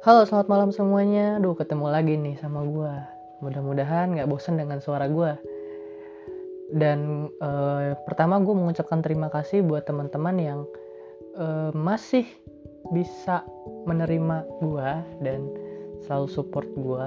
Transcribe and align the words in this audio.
Halo, 0.00 0.24
selamat 0.24 0.48
malam 0.48 0.70
semuanya. 0.72 1.36
Duh, 1.44 1.52
ketemu 1.52 1.92
lagi 1.92 2.16
nih 2.16 2.32
sama 2.40 2.64
gue. 2.64 2.94
Mudah-mudahan 3.44 4.16
gak 4.16 4.32
bosen 4.32 4.56
dengan 4.56 4.80
suara 4.80 5.04
gue. 5.12 5.36
Dan 6.72 7.28
eh, 7.36 7.92
pertama 8.08 8.40
gue 8.40 8.56
mengucapkan 8.56 9.04
terima 9.04 9.28
kasih 9.28 9.60
buat 9.60 9.84
teman-teman 9.84 10.40
yang 10.40 10.60
eh, 11.36 11.68
masih 11.76 12.24
bisa 12.96 13.44
menerima 13.84 14.48
gue 14.64 14.90
dan 15.20 15.44
selalu 16.08 16.32
support 16.32 16.68
gue. 16.80 17.06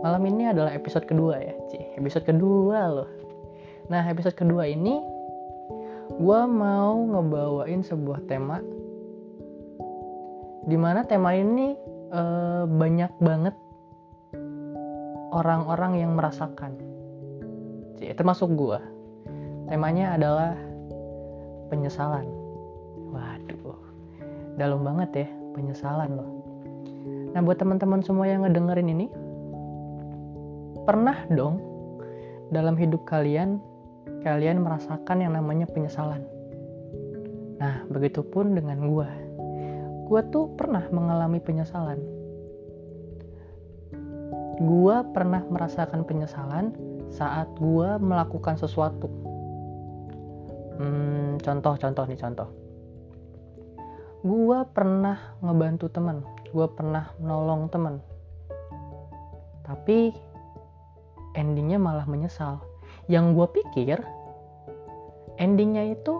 Malam 0.00 0.24
ini 0.24 0.48
adalah 0.48 0.72
episode 0.72 1.04
kedua 1.04 1.36
ya, 1.36 1.52
Cih. 1.68 2.00
Episode 2.00 2.32
kedua 2.32 2.96
loh. 2.96 3.10
Nah, 3.92 4.00
episode 4.08 4.40
kedua 4.40 4.64
ini 4.64 5.04
gue 6.16 6.40
mau 6.48 6.96
ngebawain 6.96 7.84
sebuah 7.84 8.24
tema 8.24 8.64
di 10.64 10.80
mana 10.80 11.04
tema 11.04 11.36
ini 11.36 11.95
uh, 12.12 12.64
banyak 12.68 13.12
banget 13.22 13.54
orang-orang 15.34 16.00
yang 16.00 16.12
merasakan. 16.14 16.76
Cie, 17.96 18.12
termasuk 18.12 18.52
gue 18.56 18.80
temanya 19.66 20.14
adalah 20.14 20.52
penyesalan. 21.72 22.28
Waduh 23.10 23.78
dalam 24.56 24.84
banget 24.84 25.26
ya 25.26 25.28
penyesalan 25.52 26.10
loh. 26.16 26.30
Nah 27.32 27.40
buat 27.44 27.60
teman-teman 27.60 28.00
semua 28.00 28.24
yang 28.28 28.44
ngedengerin 28.44 28.88
ini 28.88 29.06
pernah 30.88 31.16
dong 31.32 31.60
dalam 32.48 32.78
hidup 32.78 33.04
kalian 33.04 33.60
kalian 34.24 34.64
merasakan 34.64 35.20
yang 35.20 35.32
namanya 35.36 35.68
penyesalan? 35.68 36.24
Nah 37.60 37.84
begitupun 37.92 38.56
dengan 38.56 38.88
gue 38.88 39.08
gue 40.06 40.20
tuh 40.30 40.54
pernah 40.54 40.86
mengalami 40.94 41.42
penyesalan. 41.42 41.98
Gue 44.62 44.96
pernah 45.10 45.42
merasakan 45.50 46.06
penyesalan 46.06 46.70
saat 47.10 47.50
gue 47.58 47.98
melakukan 47.98 48.54
sesuatu. 48.54 49.10
Hmm, 50.78 51.42
contoh, 51.42 51.74
contoh 51.74 52.04
nih 52.06 52.18
contoh. 52.22 52.48
Gue 54.22 54.58
pernah 54.70 55.18
ngebantu 55.42 55.90
teman, 55.90 56.22
gue 56.54 56.66
pernah 56.70 57.10
menolong 57.18 57.66
teman. 57.66 57.98
Tapi 59.66 60.14
endingnya 61.34 61.82
malah 61.82 62.06
menyesal. 62.06 62.62
Yang 63.10 63.26
gue 63.34 63.46
pikir 63.60 63.98
endingnya 65.42 65.98
itu, 65.98 66.14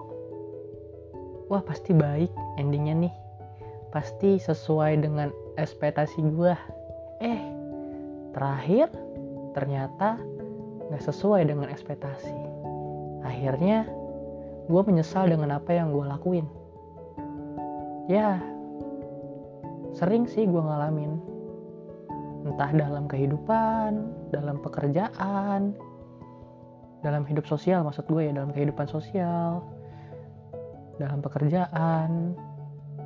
wah 1.47 1.63
pasti 1.63 1.95
baik 1.95 2.35
endingnya 2.59 2.95
nih 3.07 3.26
pasti 3.97 4.37
sesuai 4.37 5.01
dengan 5.01 5.33
ekspektasi 5.57 6.21
gue 6.37 6.53
eh 7.25 7.41
terakhir 8.37 8.93
ternyata 9.57 10.21
nggak 10.93 11.01
sesuai 11.01 11.49
dengan 11.49 11.73
ekspektasi. 11.73 12.37
Akhirnya 13.25 13.89
gue 14.69 14.83
menyesal 14.85 15.33
dengan 15.33 15.57
apa 15.57 15.73
yang 15.73 15.97
gue 15.97 16.05
lakuin. 16.05 16.45
Ya 18.13 18.37
sering 19.97 20.29
sih 20.29 20.45
gue 20.45 20.61
ngalamin. 20.61 21.17
Entah 22.45 22.77
dalam 22.77 23.09
kehidupan 23.09 24.13
dalam 24.29 24.61
pekerjaan 24.61 25.73
dalam 27.01 27.25
hidup 27.25 27.49
sosial 27.49 27.81
maksud 27.81 28.05
gue 28.13 28.29
ya 28.29 28.33
dalam 28.37 28.53
kehidupan 28.53 28.93
sosial 28.93 29.65
dalam 31.01 31.25
pekerjaan 31.25 32.37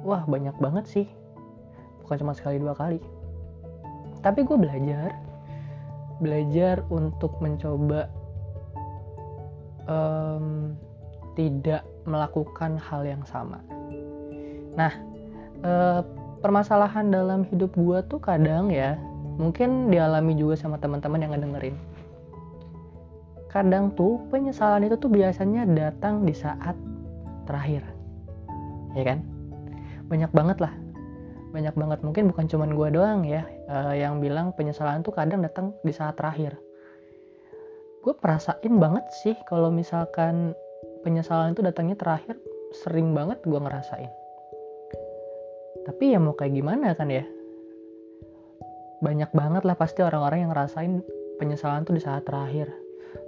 wah 0.05 0.25
banyak 0.25 0.57
banget 0.59 0.85
sih. 0.89 1.07
Bukan 2.05 2.27
cuma 2.27 2.33
sekali 2.35 2.59
dua 2.59 2.75
kali. 2.75 3.01
Tapi 4.21 4.45
gue 4.45 4.57
belajar 4.57 5.17
belajar 6.21 6.85
untuk 6.93 7.33
mencoba 7.41 8.13
um, 9.89 10.77
tidak 11.33 11.83
melakukan 12.05 12.77
hal 12.77 13.03
yang 13.09 13.25
sama. 13.25 13.65
Nah 14.77 14.93
uh, 15.65 16.05
permasalahan 16.45 17.09
dalam 17.09 17.49
hidup 17.49 17.73
gue 17.73 17.99
tuh 18.13 18.21
kadang 18.21 18.69
ya 18.69 19.01
mungkin 19.41 19.89
dialami 19.89 20.37
juga 20.37 20.61
sama 20.61 20.77
teman-teman 20.77 21.25
yang 21.25 21.33
ngedengerin. 21.33 21.77
Kadang 23.49 23.97
tuh 23.97 24.21
penyesalan 24.29 24.87
itu 24.87 25.01
tuh 25.01 25.11
biasanya 25.11 25.65
datang 25.67 26.29
di 26.29 26.37
saat 26.37 26.77
terakhir. 27.49 27.83
Ya 28.93 29.03
kan 29.09 29.40
banyak 30.11 30.31
banget 30.35 30.59
lah. 30.59 30.75
Banyak 31.55 31.75
banget. 31.79 31.99
Mungkin 32.03 32.25
bukan 32.35 32.45
cuma 32.51 32.67
gue 32.67 32.89
doang 32.91 33.23
ya 33.23 33.47
uh, 33.71 33.95
yang 33.95 34.19
bilang 34.19 34.51
penyesalan 34.59 35.07
tuh 35.07 35.15
kadang 35.15 35.41
datang 35.41 35.71
di 35.87 35.95
saat 35.95 36.19
terakhir. 36.19 36.59
Gue 38.03 38.15
perasain 38.19 38.75
banget 38.83 39.07
sih 39.23 39.39
kalau 39.47 39.71
misalkan 39.71 40.53
penyesalan 41.07 41.55
itu 41.55 41.63
datangnya 41.63 41.95
terakhir 41.95 42.35
sering 42.83 43.15
banget 43.15 43.39
gue 43.47 43.57
ngerasain. 43.57 44.11
Tapi 45.87 46.13
ya 46.13 46.19
mau 46.19 46.35
kayak 46.35 46.59
gimana 46.59 46.93
kan 46.99 47.09
ya? 47.09 47.25
Banyak 49.01 49.31
banget 49.33 49.63
lah 49.65 49.77
pasti 49.79 50.05
orang-orang 50.05 50.45
yang 50.45 50.51
ngerasain 50.53 51.01
penyesalan 51.41 51.87
tuh 51.87 51.97
di 51.97 52.03
saat 52.03 52.27
terakhir. 52.27 52.69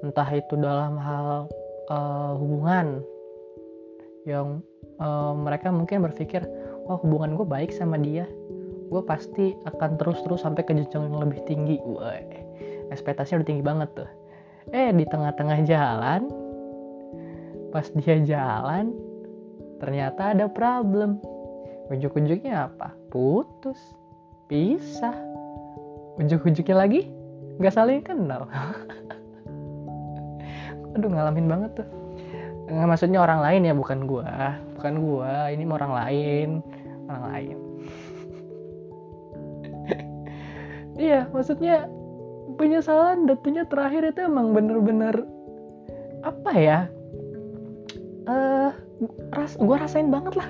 Entah 0.04 0.28
itu 0.34 0.54
dalam 0.59 1.00
hal 1.00 1.48
uh, 1.88 2.32
hubungan 2.37 3.00
yang 4.28 4.62
uh, 5.03 5.34
mereka 5.34 5.75
mungkin 5.75 6.04
berpikir 6.04 6.44
oh 6.87 6.98
hubungan 7.03 7.34
gue 7.38 7.47
baik 7.47 7.70
sama 7.75 7.98
dia. 7.98 8.26
Gue 8.93 9.03
pasti 9.04 9.56
akan 9.65 9.97
terus-terus 9.97 10.44
sampai 10.44 10.62
ke 10.66 10.76
jenjang 10.76 11.09
yang 11.09 11.25
lebih 11.25 11.41
tinggi. 11.48 11.81
Wah, 11.82 12.20
ekspektasinya 12.93 13.41
udah 13.41 13.48
tinggi 13.48 13.65
banget 13.65 13.88
tuh. 13.97 14.10
Eh 14.70 14.92
di 14.94 15.04
tengah-tengah 15.09 15.59
jalan 15.66 16.22
pas 17.72 17.88
dia 17.97 18.21
jalan 18.21 18.92
ternyata 19.81 20.37
ada 20.37 20.47
problem. 20.47 21.19
Ujuk-ujuknya 21.88 22.69
apa? 22.69 22.92
Putus. 23.09 23.81
Pisah. 24.48 25.16
Ujuk-ujuknya 26.21 26.76
lagi? 26.76 27.09
Nggak 27.56 27.75
saling 27.75 28.04
kenal. 28.04 28.44
Aduh 30.92 31.09
ngalamin 31.09 31.48
banget 31.48 31.81
tuh 31.81 32.02
nggak 32.72 32.88
maksudnya 32.88 33.21
orang 33.21 33.44
lain 33.44 33.69
ya 33.69 33.75
bukan 33.77 34.09
gua. 34.09 34.56
Bukan 34.81 34.94
gua 35.05 35.53
ini 35.53 35.69
orang 35.69 35.93
lain. 35.93 36.49
Orang 37.09 37.25
lain. 37.28 37.56
Iya 40.93 41.25
maksudnya 41.33 41.88
penyesalan 42.60 43.25
datanya 43.25 43.65
terakhir 43.65 44.12
itu 44.12 44.28
emang 44.28 44.53
bener-bener 44.53 45.25
apa 46.21 46.53
ya? 46.53 46.78
Uh, 48.28 48.71
ras 49.33 49.56
gue 49.56 49.77
rasain 49.77 50.12
banget 50.12 50.37
lah. 50.37 50.49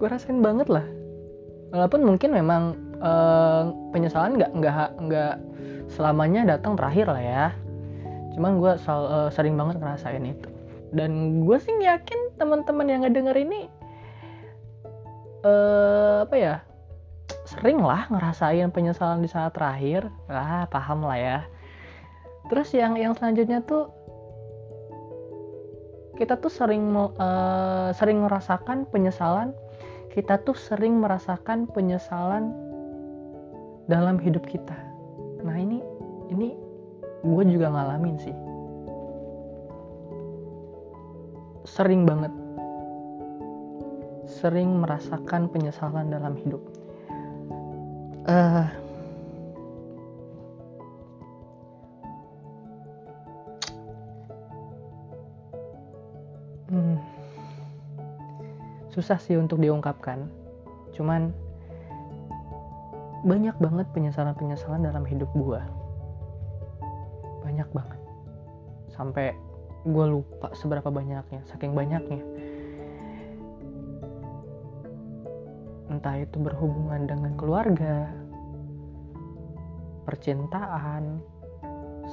Gue 0.00 0.08
rasain 0.08 0.40
banget 0.40 0.72
lah. 0.72 0.82
Walaupun 1.70 2.00
mungkin 2.00 2.32
memang 2.32 2.80
uh, 3.04 3.70
penyesalan 3.92 4.40
nggak 4.40 4.50
nggak 4.56 4.88
nggak 5.04 5.34
selamanya 5.92 6.56
datang 6.56 6.74
terakhir 6.74 7.12
lah 7.12 7.22
ya. 7.22 7.46
Cuman 8.32 8.56
gue 8.56 8.72
uh, 8.72 9.28
sering 9.28 9.54
banget 9.54 9.78
ngerasain 9.84 10.24
itu 10.24 10.51
dan 10.92 11.42
gue 11.48 11.56
sih 11.56 11.72
yakin 11.80 12.36
teman-teman 12.36 12.86
yang 12.86 13.00
ngedenger 13.02 13.36
ini 13.40 13.66
uh, 15.42 16.28
apa 16.28 16.36
ya 16.36 16.54
sering 17.48 17.80
lah 17.80 18.08
ngerasain 18.08 18.68
penyesalan 18.72 19.24
di 19.24 19.28
saat 19.28 19.56
terakhir. 19.56 20.08
Ah 20.28 20.68
paham 20.68 21.04
lah 21.04 21.18
ya. 21.18 21.38
Terus 22.48 22.72
yang 22.76 22.96
yang 22.96 23.16
selanjutnya 23.16 23.64
tuh 23.64 23.88
kita 26.20 26.36
tuh 26.36 26.52
sering 26.52 26.92
uh, 26.92 27.90
sering 27.96 28.20
merasakan 28.20 28.84
penyesalan 28.92 29.56
kita 30.12 30.36
tuh 30.44 30.52
sering 30.52 31.00
merasakan 31.00 31.64
penyesalan 31.72 32.52
dalam 33.88 34.20
hidup 34.20 34.44
kita. 34.44 34.76
Nah 35.40 35.56
ini 35.56 35.80
ini 36.28 36.52
gue 37.24 37.44
juga 37.48 37.72
ngalamin 37.72 38.20
sih 38.20 38.51
sering 41.62 42.06
banget. 42.06 42.32
Sering 44.26 44.82
merasakan 44.82 45.46
penyesalan 45.50 46.10
dalam 46.10 46.34
hidup. 46.38 46.62
Uh, 48.22 48.66
hmm, 56.70 56.96
susah 58.94 59.18
sih 59.18 59.38
untuk 59.38 59.58
diungkapkan. 59.58 60.26
Cuman 60.94 61.34
banyak 63.22 63.54
banget 63.62 63.86
penyesalan-penyesalan 63.94 64.82
dalam 64.82 65.06
hidup 65.06 65.30
gue 65.34 65.62
banyak 67.42 67.68
banget. 67.74 68.00
Sampai 68.94 69.34
gue 69.82 70.06
lupa 70.06 70.54
seberapa 70.54 70.94
banyaknya 70.94 71.42
saking 71.50 71.74
banyaknya. 71.74 72.22
Entah 75.90 76.16
itu 76.22 76.38
berhubungan 76.38 77.10
dengan 77.10 77.34
keluarga 77.34 78.06
percintaan 80.06 81.18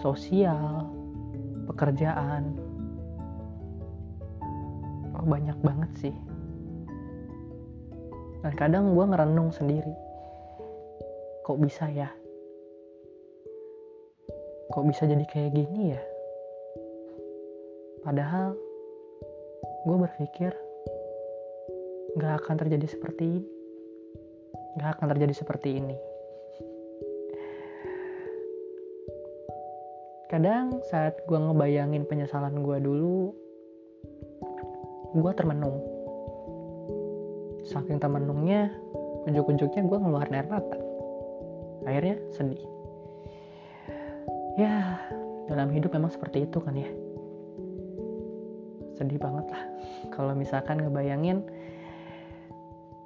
sosial 0.02 0.90
pekerjaan. 1.70 2.58
Oh 5.14 5.26
banyak 5.30 5.58
banget 5.62 5.92
sih. 6.10 6.16
Dan 8.42 8.54
kadang 8.58 8.98
gue 8.98 9.06
ngerenung 9.06 9.54
sendiri. 9.54 9.94
Kok 11.46 11.60
bisa 11.62 11.86
ya? 11.92 12.10
Kok 14.74 14.86
bisa 14.90 15.06
jadi 15.06 15.26
kayak 15.30 15.54
gini 15.54 15.94
ya 15.94 16.02
padahal 18.04 18.56
gue 19.88 19.98
berpikir 19.98 20.52
gak 22.20 22.44
akan 22.46 22.56
terjadi 22.60 22.88
seperti 22.88 23.24
ini. 23.40 23.44
Gak 24.80 25.00
akan 25.00 25.08
terjadi 25.16 25.34
seperti 25.36 25.70
ini. 25.80 25.98
Kadang 30.30 30.86
saat 30.94 31.26
gue 31.26 31.38
ngebayangin 31.38 32.06
penyesalan 32.06 32.62
gue 32.62 32.78
dulu 32.78 33.34
gue 35.18 35.32
termenung. 35.34 35.82
Saking 37.66 37.98
termenungnya 37.98 38.70
ujuk-ujuknya 39.26 39.82
gue 39.90 39.98
ngeluarin 39.98 40.38
air 40.38 40.48
mata. 40.48 40.78
Akhirnya 41.86 42.22
sedih. 42.30 42.62
Ya 44.62 45.02
dalam 45.50 45.74
hidup 45.74 45.98
memang 45.98 46.14
seperti 46.14 46.46
itu 46.46 46.62
kan 46.62 46.78
ya 46.78 46.86
sedih 49.00 49.16
banget 49.16 49.48
lah. 49.48 49.64
Kalau 50.12 50.36
misalkan 50.36 50.84
ngebayangin 50.84 51.40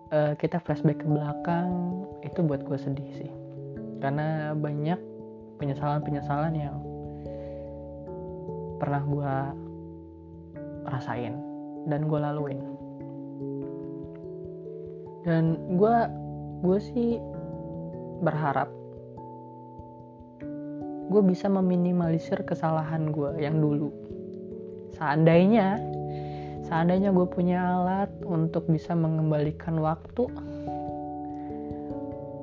uh, 0.10 0.34
kita 0.42 0.57
flashback 0.57 1.06
ke 1.06 1.07
belakang 1.07 2.01
itu 2.25 2.42
buat 2.42 2.66
gue 2.66 2.78
sedih 2.81 3.10
sih. 3.13 3.31
Karena 4.01 4.57
banyak 4.57 4.98
penyesalan-penyesalan 5.62 6.54
yang 6.57 6.75
pernah 8.81 9.06
gue 9.06 9.36
rasain 10.90 11.38
dan 11.86 12.10
gue 12.10 12.19
laluin. 12.19 12.60
Dan 15.24 15.56
gue 15.78 15.96
gue 16.66 16.80
sih 16.81 17.22
berharap 18.25 18.68
gue 21.12 21.22
bisa 21.28 21.51
meminimalisir 21.51 22.42
kesalahan 22.48 23.12
gue 23.12 23.38
yang 23.38 23.60
dulu 23.60 23.92
seandainya 24.95 25.81
seandainya 26.66 27.13
gue 27.13 27.28
punya 27.28 27.60
alat 27.80 28.10
untuk 28.25 28.66
bisa 28.72 28.95
mengembalikan 28.98 29.78
waktu 29.78 30.30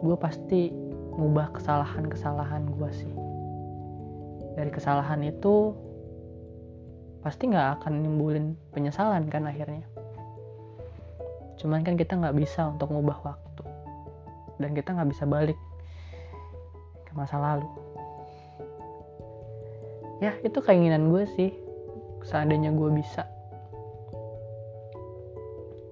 gue 0.00 0.17
pasti 0.17 0.73
ngubah 1.20 1.52
kesalahan-kesalahan 1.52 2.64
gue 2.73 2.91
sih. 2.97 3.14
Dari 4.56 4.70
kesalahan 4.73 5.20
itu 5.20 5.76
pasti 7.20 7.52
nggak 7.52 7.81
akan 7.81 8.00
nimbulin 8.00 8.56
penyesalan 8.73 9.29
kan 9.29 9.44
akhirnya. 9.44 9.85
Cuman 11.61 11.85
kan 11.85 12.00
kita 12.00 12.17
nggak 12.17 12.37
bisa 12.41 12.73
untuk 12.73 12.88
ngubah 12.88 13.20
waktu. 13.20 13.64
Dan 14.56 14.73
kita 14.73 14.96
nggak 14.96 15.11
bisa 15.12 15.29
balik 15.29 15.58
ke 17.05 17.12
masa 17.12 17.37
lalu. 17.37 17.69
Ya 20.25 20.37
itu 20.41 20.64
keinginan 20.64 21.12
gue 21.12 21.29
sih 21.37 21.53
seandainya 22.25 22.72
gue 22.72 22.90
bisa. 22.93 23.25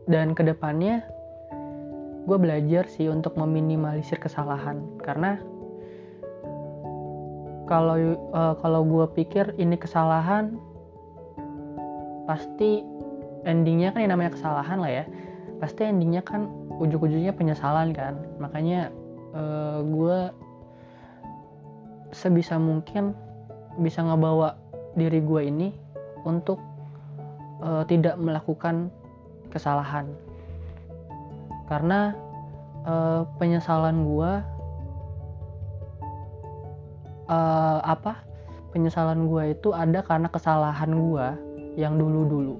Dan 0.08 0.32
ke 0.32 0.40
depannya 0.40 1.04
gue 2.24 2.38
belajar 2.40 2.88
sih 2.88 3.08
untuk 3.08 3.36
meminimalisir 3.36 4.20
kesalahan. 4.20 4.80
Karena 5.00 5.40
kalau 7.68 7.96
uh, 8.32 8.54
kalau 8.60 8.80
gue 8.84 9.06
pikir 9.12 9.52
ini 9.60 9.76
kesalahan 9.76 10.56
pasti 12.24 12.84
endingnya 13.44 13.92
kan 13.92 14.00
yang 14.04 14.12
namanya 14.16 14.32
kesalahan 14.36 14.80
lah 14.80 14.92
ya. 14.92 15.04
Pasti 15.60 15.84
endingnya 15.84 16.24
kan 16.24 16.48
ujung-ujungnya 16.80 17.36
penyesalan 17.36 17.92
kan. 17.92 18.16
Makanya 18.40 18.88
uh, 19.36 19.84
gue 19.84 20.18
sebisa 22.12 22.56
mungkin 22.56 23.12
bisa 23.76 24.00
ngebawa 24.00 24.56
diri 24.96 25.20
gue 25.20 25.42
ini 25.44 25.68
untuk 26.26 26.58
uh, 27.62 27.82
tidak 27.86 28.18
melakukan 28.18 28.90
kesalahan. 29.50 30.08
Karena 31.68 32.16
uh, 32.88 33.28
penyesalan 33.36 34.06
gue 34.06 34.32
uh, 37.28 37.78
apa 37.84 38.24
penyesalan 38.72 39.28
gue 39.28 39.56
itu 39.56 39.72
ada 39.72 40.00
karena 40.04 40.28
kesalahan 40.32 40.92
gue 40.92 41.26
yang 41.76 41.96
dulu-dulu. 41.96 42.56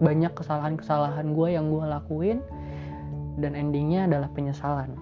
Banyak 0.00 0.32
kesalahan-kesalahan 0.32 1.36
gue 1.36 1.48
yang 1.52 1.68
gue 1.68 1.84
lakuin 1.84 2.38
dan 3.36 3.52
endingnya 3.52 4.08
adalah 4.08 4.32
penyesalan. 4.32 4.96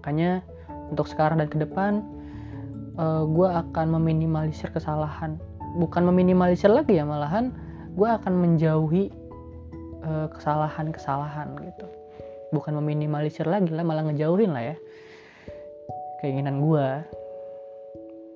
Makanya 0.00 0.44
untuk 0.92 1.08
sekarang 1.08 1.40
dan 1.40 1.48
ke 1.48 1.56
depan 1.56 2.04
uh, 3.00 3.24
gue 3.24 3.48
akan 3.48 3.96
meminimalisir 3.96 4.68
kesalahan 4.70 5.40
bukan 5.74 6.06
meminimalisir 6.08 6.70
lagi 6.70 6.98
ya 6.98 7.04
malahan 7.04 7.50
gue 7.94 8.08
akan 8.08 8.34
menjauhi 8.34 9.10
kesalahan 10.04 10.92
kesalahan-kesalahan 10.92 11.48
gitu. 11.64 11.86
Bukan 12.52 12.76
meminimalisir 12.76 13.48
lagi 13.48 13.72
lah 13.72 13.82
malah 13.82 14.04
ngejauhin 14.04 14.52
lah 14.52 14.74
ya 14.74 14.76
keinginan 16.20 16.60
gue 16.60 16.86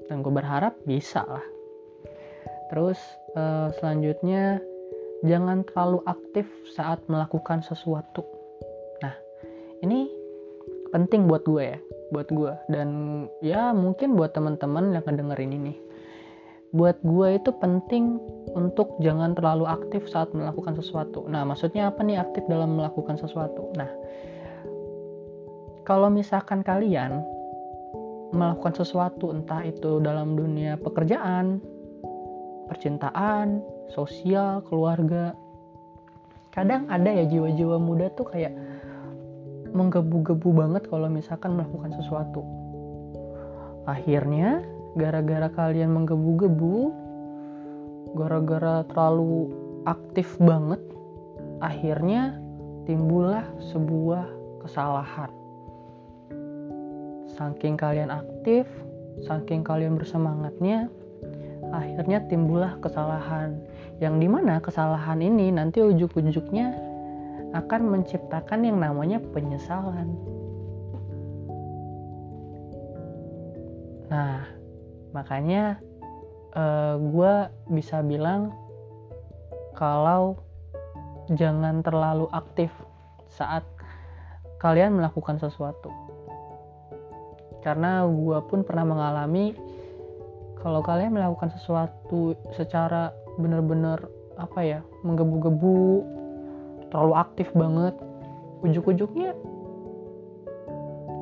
dan 0.08 0.24
gue 0.24 0.32
berharap 0.32 0.74
bisa 0.88 1.22
lah. 1.28 1.44
Terus 2.72 2.96
uh, 3.36 3.68
selanjutnya 3.80 4.60
jangan 5.24 5.64
terlalu 5.68 6.00
aktif 6.08 6.48
saat 6.72 7.04
melakukan 7.06 7.60
sesuatu. 7.60 8.24
Nah 9.04 9.14
ini 9.84 10.08
penting 10.88 11.28
buat 11.28 11.44
gue 11.44 11.76
ya 11.76 11.78
buat 12.08 12.32
gue 12.32 12.52
dan 12.72 12.88
ya 13.44 13.76
mungkin 13.76 14.16
buat 14.16 14.32
teman-teman 14.32 14.96
yang 14.96 15.04
ngedengerin 15.04 15.52
ini 15.52 15.87
buat 16.72 17.00
gue 17.00 17.40
itu 17.40 17.50
penting 17.56 18.20
untuk 18.52 19.00
jangan 19.00 19.32
terlalu 19.32 19.64
aktif 19.64 20.04
saat 20.08 20.32
melakukan 20.36 20.76
sesuatu. 20.76 21.24
Nah, 21.24 21.44
maksudnya 21.48 21.88
apa 21.88 22.04
nih 22.04 22.20
aktif 22.20 22.44
dalam 22.44 22.76
melakukan 22.76 23.16
sesuatu? 23.16 23.72
Nah, 23.76 23.88
kalau 25.88 26.12
misalkan 26.12 26.60
kalian 26.60 27.24
melakukan 28.36 28.76
sesuatu, 28.76 29.32
entah 29.32 29.64
itu 29.64 30.04
dalam 30.04 30.36
dunia 30.36 30.76
pekerjaan, 30.76 31.64
percintaan, 32.68 33.64
sosial, 33.88 34.60
keluarga, 34.68 35.32
kadang 36.52 36.84
ada 36.92 37.08
ya 37.08 37.24
jiwa-jiwa 37.24 37.80
muda 37.80 38.12
tuh 38.12 38.28
kayak 38.28 38.52
menggebu-gebu 39.72 40.48
banget 40.52 40.84
kalau 40.92 41.08
misalkan 41.08 41.56
melakukan 41.56 41.96
sesuatu. 41.96 42.44
Akhirnya 43.88 44.60
gara-gara 44.98 45.46
kalian 45.54 45.94
menggebu-gebu 45.94 46.90
gara-gara 48.18 48.82
terlalu 48.90 49.54
aktif 49.86 50.34
banget 50.42 50.82
akhirnya 51.62 52.34
timbullah 52.84 53.46
sebuah 53.70 54.26
kesalahan. 54.66 55.30
Saking 57.38 57.78
kalian 57.78 58.10
aktif 58.10 58.66
saking 59.22 59.62
kalian 59.66 59.98
bersemangatnya 59.98 60.90
akhirnya 61.70 62.24
timbullah 62.26 62.74
kesalahan. 62.82 63.58
Yang 63.98 64.14
di 64.22 64.28
mana 64.30 64.54
kesalahan 64.62 65.18
ini 65.22 65.50
nanti 65.54 65.82
ujuk-ujuknya 65.82 66.74
akan 67.54 67.80
menciptakan 67.92 68.66
yang 68.66 68.78
namanya 68.78 69.18
penyesalan. 69.34 70.14
Nah 74.08 74.57
makanya 75.12 75.80
uh, 76.54 76.60
eh, 76.60 76.94
gue 77.00 77.34
bisa 77.72 78.00
bilang 78.04 78.52
kalau 79.78 80.40
jangan 81.32 81.84
terlalu 81.84 82.26
aktif 82.32 82.72
saat 83.28 83.62
kalian 84.58 84.98
melakukan 84.98 85.38
sesuatu. 85.38 85.92
Karena 87.62 88.06
gue 88.06 88.38
pun 88.48 88.66
pernah 88.66 88.86
mengalami 88.86 89.54
kalau 90.58 90.82
kalian 90.82 91.14
melakukan 91.14 91.54
sesuatu 91.54 92.34
secara 92.54 93.14
benar-benar 93.38 94.02
apa 94.38 94.60
ya 94.62 94.80
menggebu-gebu 95.06 96.02
terlalu 96.90 97.14
aktif 97.14 97.46
banget 97.54 97.94
ujuk-ujuknya 98.66 99.34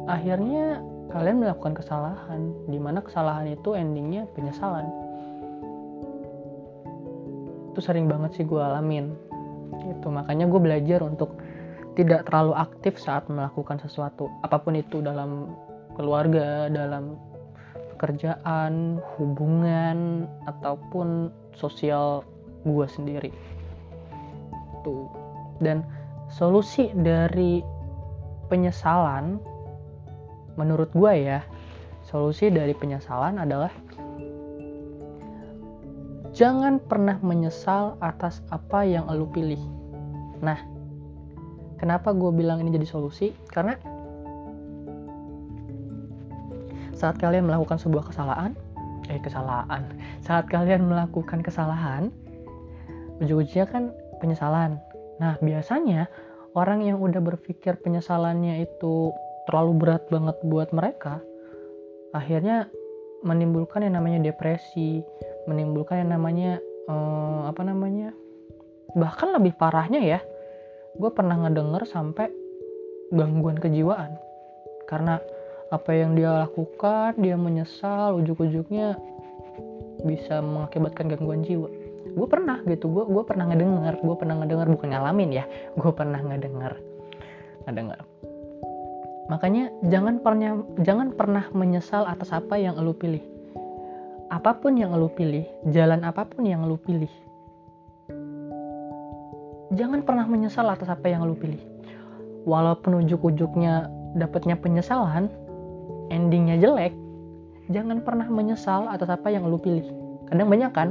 akhirnya 0.09 0.81
kalian 1.11 1.43
melakukan 1.43 1.75
kesalahan 1.79 2.51
di 2.67 2.79
mana 2.81 3.03
kesalahan 3.03 3.47
itu 3.51 3.75
endingnya 3.79 4.27
penyesalan. 4.35 4.87
Itu 7.75 7.81
sering 7.85 8.09
banget 8.09 8.41
sih 8.41 8.45
gue 8.49 8.59
alamin 8.59 9.15
itu 9.87 10.09
makanya 10.09 10.47
gue 10.47 10.61
belajar 10.63 11.03
untuk 11.03 11.39
tidak 11.99 12.29
terlalu 12.29 12.55
aktif 12.55 12.99
saat 13.01 13.27
melakukan 13.27 13.81
sesuatu 13.83 14.29
apa 14.45 14.61
pun 14.61 14.77
itu 14.79 15.01
dalam 15.01 15.53
keluarga 15.97 16.69
dalam 16.69 17.17
pekerjaan 17.97 19.01
hubungan 19.17 20.29
ataupun 20.45 21.33
sosial 21.57 22.21
gue 22.69 22.85
sendiri. 22.85 23.33
Tuh. 24.85 25.09
Dan 25.65 25.81
solusi 26.29 26.93
dari 26.93 27.65
penyesalan 28.53 29.41
menurut 30.57 30.91
gue 30.93 31.13
ya 31.21 31.41
solusi 32.05 32.49
dari 32.49 32.73
penyesalan 32.73 33.41
adalah 33.41 33.71
jangan 36.37 36.77
pernah 36.81 37.17
menyesal 37.25 37.97
atas 38.05 38.45
apa 38.53 38.85
yang 38.85 39.09
lo 39.09 39.25
pilih. 39.29 39.61
Nah 40.45 40.61
kenapa 41.81 42.13
gue 42.13 42.29
bilang 42.33 42.61
ini 42.61 42.73
jadi 42.73 42.89
solusi? 42.89 43.33
Karena 43.49 43.77
saat 46.97 47.21
kalian 47.21 47.49
melakukan 47.49 47.77
sebuah 47.77 48.13
kesalahan 48.13 48.57
eh 49.07 49.21
kesalahan. 49.23 49.87
Saat 50.25 50.51
kalian 50.51 50.89
melakukan 50.89 51.41
kesalahan 51.41 52.11
ujung-ujungnya 53.23 53.67
kan 53.69 53.85
penyesalan. 54.21 54.77
Nah 55.23 55.41
biasanya 55.41 56.11
orang 56.57 56.85
yang 56.85 57.01
udah 57.01 57.21
berpikir 57.21 57.81
penyesalannya 57.81 58.65
itu 58.65 59.13
terlalu 59.47 59.73
berat 59.87 60.05
banget 60.11 60.37
buat 60.45 60.71
mereka 60.75 61.23
akhirnya 62.13 62.69
menimbulkan 63.23 63.87
yang 63.87 63.99
namanya 63.99 64.31
depresi 64.31 65.03
menimbulkan 65.47 66.07
yang 66.07 66.19
namanya 66.19 66.59
uh, 66.91 67.49
apa 67.49 67.63
namanya 67.63 68.13
bahkan 68.95 69.35
lebih 69.35 69.57
parahnya 69.57 70.03
ya 70.03 70.21
gue 70.97 71.11
pernah 71.13 71.37
ngedenger 71.37 71.85
sampai 71.85 72.33
gangguan 73.13 73.61
kejiwaan. 73.61 74.17
Karena 74.89 75.21
apa 75.69 75.91
yang 75.93 76.15
dia 76.15 76.47
lakukan 76.47 77.19
dia 77.19 77.35
menyesal 77.35 78.23
ujuk-ujuknya 78.23 78.95
bisa 80.07 80.39
mengakibatkan 80.41 81.11
gangguan 81.11 81.43
jiwa. 81.43 81.69
Gue 82.17 82.27
pernah 82.31 82.63
gitu 82.65 82.89
gue 82.89 83.05
gue 83.05 83.25
pernah 83.27 83.51
ngedenger 83.51 84.01
gue 84.01 84.17
pernah 84.17 84.35
ngedenger 84.41 84.69
bukan 84.73 84.89
ngalamin 84.95 85.31
ya 85.43 85.45
gue 85.75 85.91
pernah 85.93 86.23
ngedenger 86.23 86.73
ngedenger 87.67 88.01
makanya 89.27 89.75
jangan 89.87 90.23
pernah 90.23 90.63
jangan 90.83 91.15
pernah 91.15 91.45
menyesal 91.51 92.07
atas 92.07 92.31
apa 92.31 92.59
yang 92.59 92.79
lo 92.79 92.95
pilih 92.95 93.37
apa 94.27 94.59
pun 94.59 94.75
yang 94.75 94.91
lo 94.95 95.07
pilih, 95.07 95.47
jalan 95.71 96.03
apa 96.03 96.27
pun 96.27 96.43
yang 96.43 96.67
lo 96.67 96.75
pilih, 96.75 97.11
jangan 99.71 100.03
pernah 100.03 100.27
menyesal 100.27 100.67
atas 100.67 100.91
apa 100.91 101.07
yang 101.07 101.23
lo 101.23 101.39
pilih. 101.39 101.63
Walaupun 102.47 103.07
ujuk-ujuknya 103.07 103.91
dapatnya 104.19 104.59
penyesalan, 104.59 105.31
endingnya 106.11 106.59
jelek, 106.59 106.95
jangan 107.71 108.03
pernah 108.03 108.27
menyesal 108.27 108.91
atas 108.91 109.11
apa 109.11 109.31
yang 109.31 109.47
lo 109.47 109.59
pilih. 109.63 109.87
Kadang 110.27 110.51
banyak 110.51 110.71
kan 110.75 110.89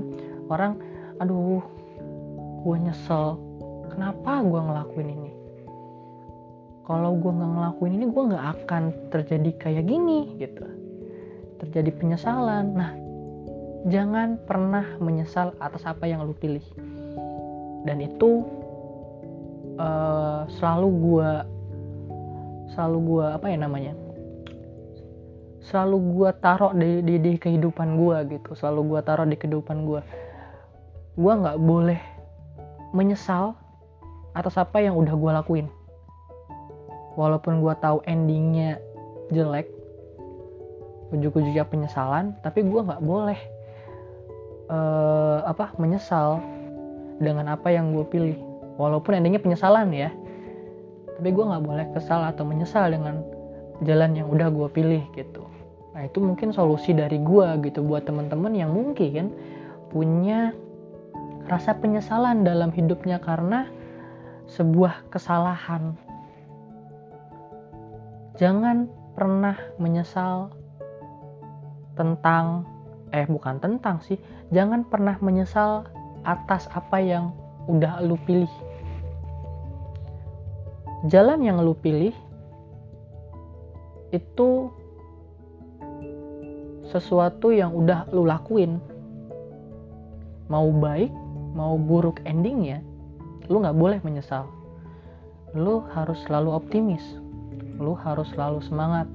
orang, 0.48 0.80
aduh, 1.20 1.64
gue 2.64 2.78
nyesel, 2.88 3.36
kenapa 3.92 4.40
gue 4.48 4.62
ngelakuin 4.64 5.10
ini? 5.12 5.32
Kalau 6.86 7.18
gue 7.18 7.32
nggak 7.34 7.52
ngelakuin 7.58 7.94
ini, 7.98 8.06
gue 8.14 8.24
nggak 8.30 8.46
akan 8.46 8.84
terjadi 9.10 9.52
kayak 9.58 9.90
gini 9.90 10.38
gitu. 10.38 10.62
Terjadi 11.58 11.90
penyesalan. 11.98 12.78
Nah, 12.78 12.94
jangan 13.90 14.38
pernah 14.46 14.86
menyesal 15.02 15.58
atas 15.58 15.82
apa 15.86 16.06
yang 16.06 16.22
lu 16.26 16.38
pilih. 16.38 16.62
Dan 17.86 18.02
itu 18.02 18.46
uh, 19.78 20.50
selalu 20.50 20.90
gua 21.02 21.32
selalu 22.74 22.98
gua 23.06 23.26
apa 23.38 23.46
ya 23.54 23.58
namanya 23.62 23.94
selalu 25.62 25.98
gua 26.14 26.30
taruh 26.34 26.74
di, 26.74 27.02
di, 27.02 27.22
di 27.22 27.34
kehidupan 27.38 27.98
gua 27.98 28.26
gitu. 28.26 28.58
Selalu 28.58 28.82
gua 28.94 29.00
taruh 29.06 29.26
di 29.26 29.38
kehidupan 29.38 29.86
gua. 29.86 30.02
Gua 31.18 31.34
nggak 31.38 31.58
boleh 31.62 32.02
menyesal 32.94 33.54
atas 34.34 34.58
apa 34.58 34.82
yang 34.82 34.98
udah 34.98 35.14
gua 35.14 35.42
lakuin 35.42 35.70
walaupun 37.16 37.64
gua 37.64 37.76
tahu 37.80 38.04
endingnya 38.06 38.80
jelek 39.34 39.72
ujuk-ujuknya 41.16 41.66
penyesalan 41.68 42.36
tapi 42.44 42.62
gua 42.64 42.84
nggak 42.86 43.04
boleh 43.04 43.40
uh, 44.70 45.46
apa 45.46 45.74
menyesal 45.82 46.42
dengan 47.16 47.48
apa 47.48 47.72
yang 47.72 47.96
gue 47.96 48.04
pilih. 48.12 48.38
Walaupun 48.76 49.16
endingnya 49.16 49.40
penyesalan 49.40 49.96
ya 49.96 50.12
tapi 51.16 51.32
gue 51.32 51.46
nggak 51.48 51.64
boleh 51.64 51.86
kesal 51.96 52.28
atau 52.28 52.44
menyesal 52.44 52.92
dengan 52.92 53.24
jalan 53.88 54.20
yang 54.20 54.28
udah 54.28 54.52
gue 54.52 54.68
pilih 54.76 55.04
gitu. 55.16 55.48
Nah 55.96 56.04
itu 56.04 56.20
mungkin 56.20 56.52
solusi 56.52 56.92
dari 56.92 57.24
gue 57.24 57.48
gitu 57.64 57.80
buat 57.88 58.04
teman-teman 58.04 58.52
yang 58.52 58.76
mungkin 58.76 59.32
punya 59.96 60.52
rasa 61.48 61.72
penyesalan 61.80 62.44
dalam 62.44 62.68
hidupnya 62.76 63.24
karena 63.24 63.72
sebuah 64.52 65.08
kesalahan 65.08 65.96
jangan 68.36 68.92
pernah 69.16 69.56
menyesal 69.80 70.52
tentang 71.96 72.68
eh 73.16 73.24
bukan 73.32 73.64
tentang 73.64 74.04
sih. 74.04 74.20
Jangan 74.52 74.84
pernah 74.92 75.16
menyesal 75.24 75.88
atas 76.28 76.68
apa 76.76 77.00
yang 77.00 77.32
udah 77.72 78.04
lu 78.04 78.20
pilih. 78.28 78.52
Jalan 81.08 81.40
yang 81.46 81.64
lu 81.64 81.72
pilih 81.80 82.12
itu 84.12 84.70
sesuatu 86.92 87.56
yang 87.56 87.72
udah 87.72 88.12
lu 88.12 88.28
lakuin. 88.28 88.84
Mau 90.52 90.70
baik 90.76 91.10
mau 91.56 91.80
buruk 91.80 92.20
endingnya 92.28 92.84
lu 93.48 93.64
nggak 93.64 93.80
boleh 93.80 94.00
menyesal. 94.04 94.50
Lu 95.56 95.88
harus 95.96 96.20
selalu 96.28 96.52
optimis 96.52 97.25
lu 97.78 97.94
harus 97.98 98.30
selalu 98.32 98.64
semangat 98.64 99.08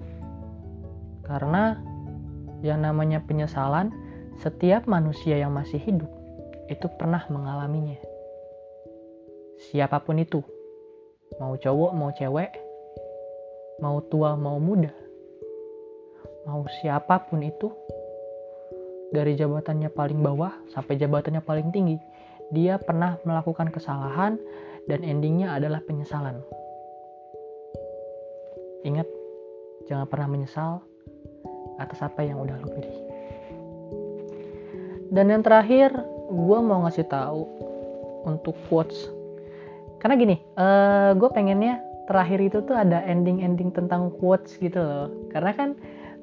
karena 1.31 1.79
yang 2.61 2.85
namanya 2.85 3.25
penyesalan, 3.25 3.95
setiap 4.41 4.85
manusia 4.91 5.39
yang 5.39 5.53
masih 5.53 5.81
hidup 5.81 6.11
itu 6.69 6.87
pernah 6.97 7.25
mengalaminya. 7.33 7.97
Siapa 9.71 10.01
pun 10.03 10.19
itu, 10.21 10.41
mau 11.39 11.57
cowok, 11.57 11.93
mau 11.93 12.11
cewek, 12.13 12.51
mau 13.79 14.01
tua, 14.09 14.37
mau 14.37 14.57
muda, 14.57 14.93
mau 16.49 16.65
siapa 16.81 17.29
pun 17.29 17.45
itu, 17.45 17.69
dari 19.11 19.35
jabatannya 19.37 19.91
paling 19.91 20.21
bawah 20.23 20.55
sampai 20.73 20.97
jabatannya 20.97 21.43
paling 21.45 21.69
tinggi, 21.75 21.99
dia 22.55 22.79
pernah 22.81 23.19
melakukan 23.23 23.69
kesalahan 23.71 24.41
dan 24.89 25.05
endingnya 25.05 25.55
adalah 25.55 25.83
penyesalan. 25.85 26.41
Ingat, 28.87 29.09
jangan 29.89 30.07
pernah 30.09 30.29
menyesal 30.31 30.81
atas 31.81 32.01
apa 32.01 32.25
yang 32.25 32.41
udah 32.41 32.57
lo 32.61 32.69
pilih. 32.73 32.99
Dan 35.11 35.33
yang 35.33 35.43
terakhir 35.43 35.91
gue 36.31 36.59
mau 36.63 36.87
ngasih 36.87 37.09
tahu 37.11 37.43
untuk 38.25 38.55
quotes. 38.71 39.11
Karena 40.01 40.15
gini 40.17 40.37
uh, 40.57 40.65
eh, 40.65 41.11
gue 41.19 41.29
pengennya 41.29 41.83
terakhir 42.09 42.41
itu 42.41 42.59
tuh 42.65 42.73
ada 42.73 43.05
ending-ending 43.05 43.75
tentang 43.75 44.15
quotes 44.17 44.57
gitu 44.63 44.81
loh. 44.81 45.09
Karena 45.29 45.53
kan 45.53 45.77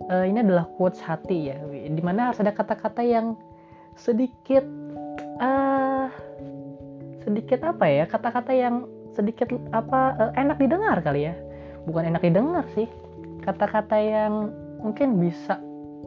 uh, 0.10 0.26
ini 0.26 0.42
adalah 0.42 0.66
quotes 0.78 1.02
hati 1.04 1.52
ya 1.52 1.58
di 1.70 2.02
mana 2.02 2.32
harus 2.32 2.40
ada 2.42 2.54
kata-kata 2.54 3.02
yang 3.04 3.36
sedikit 3.98 4.64
uh, 5.42 6.08
sedikit 7.26 7.60
apa 7.66 7.86
ya 7.90 8.04
kata-kata 8.06 8.54
yang 8.54 8.86
sedikit 9.18 9.50
apa 9.74 10.16
uh, 10.16 10.32
enak 10.38 10.62
didengar 10.62 11.02
kali 11.02 11.28
ya 11.28 11.36
bukan 11.88 12.12
enak 12.12 12.22
didengar 12.28 12.68
sih. 12.76 12.86
Kata-kata 13.42 13.96
yang 13.96 14.52
mungkin 14.84 15.18
bisa 15.24 15.58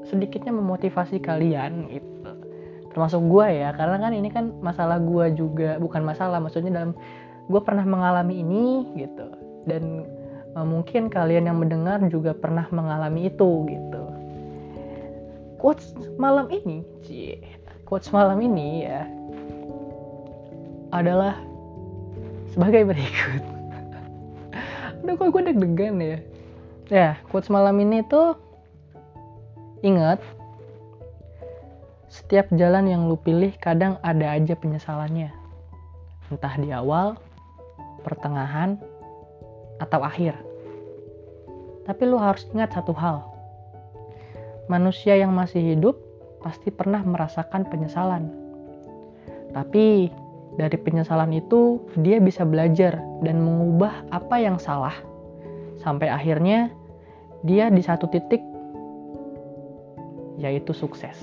sedikitnya 0.04 0.52
memotivasi 0.52 1.18
kalian 1.24 1.88
gitu. 1.88 2.32
Termasuk 2.92 3.22
gue 3.24 3.46
ya 3.64 3.72
karena 3.72 3.96
kan 3.96 4.12
ini 4.12 4.28
kan 4.28 4.52
masalah 4.60 5.00
gue 5.00 5.32
juga 5.34 5.80
bukan 5.80 6.04
masalah 6.04 6.36
maksudnya 6.38 6.84
dalam 6.84 6.92
gue 7.48 7.60
pernah 7.64 7.82
mengalami 7.88 8.44
ini 8.44 8.92
gitu. 9.00 9.26
Dan 9.64 10.04
uh, 10.54 10.66
mungkin 10.68 11.08
kalian 11.08 11.48
yang 11.48 11.58
mendengar 11.58 11.98
juga 12.12 12.36
pernah 12.36 12.68
mengalami 12.68 13.32
itu 13.32 13.64
gitu. 13.66 14.04
Quotes 15.60 15.92
malam 16.16 16.48
ini 16.48 16.84
cie 17.04 17.36
quotes 17.84 18.08
malam 18.14 18.40
ini 18.40 18.88
ya 18.88 19.04
adalah 20.90 21.36
sebagai 22.50 22.88
berikut 22.88 23.59
Aduh 25.00 25.14
kok 25.16 25.28
gue 25.32 25.42
deg-degan 25.52 25.96
ya 26.00 26.18
ya 26.90 27.10
quotes 27.30 27.48
malam 27.48 27.78
ini 27.78 28.02
tuh 28.02 28.34
Ingat, 29.80 30.20
setiap 32.12 32.52
jalan 32.52 32.84
yang 32.84 33.08
lu 33.08 33.16
pilih 33.16 33.56
kadang 33.56 33.96
ada 34.04 34.36
aja 34.36 34.52
penyesalannya. 34.52 35.32
Entah 36.28 36.54
di 36.60 36.68
awal, 36.68 37.16
pertengahan, 38.04 38.76
atau 39.80 40.04
akhir. 40.04 40.36
Tapi 41.88 42.02
lu 42.04 42.20
harus 42.20 42.44
ingat 42.52 42.76
satu 42.76 42.92
hal. 42.92 43.24
Manusia 44.68 45.16
yang 45.16 45.32
masih 45.32 45.64
hidup 45.64 45.96
pasti 46.44 46.68
pernah 46.68 47.00
merasakan 47.00 47.64
penyesalan. 47.72 48.28
Tapi 49.56 50.12
dari 50.58 50.76
penyesalan 50.78 51.30
itu 51.36 51.78
dia 52.00 52.18
bisa 52.18 52.42
belajar 52.42 52.98
dan 53.22 53.42
mengubah 53.42 54.06
apa 54.10 54.36
yang 54.40 54.56
salah. 54.58 54.94
Sampai 55.78 56.10
akhirnya 56.10 56.72
dia 57.46 57.70
di 57.70 57.80
satu 57.80 58.10
titik 58.10 58.42
yaitu 60.40 60.72
sukses. 60.72 61.16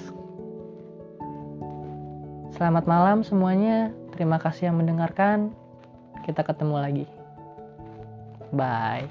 Selamat 2.58 2.90
malam 2.90 3.22
semuanya. 3.22 3.94
Terima 4.14 4.42
kasih 4.42 4.74
yang 4.74 4.82
mendengarkan. 4.82 5.54
Kita 6.26 6.42
ketemu 6.42 6.76
lagi. 6.82 7.06
Bye. 8.50 9.06